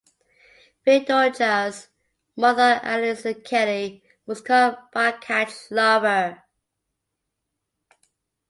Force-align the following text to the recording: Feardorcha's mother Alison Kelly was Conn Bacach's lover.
Feardorcha's 0.83 1.89
mother 2.35 2.79
Alison 2.81 3.39
Kelly 3.41 4.01
was 4.25 4.41
Conn 4.41 4.75
Bacach's 4.91 5.69
lover. 5.69 6.41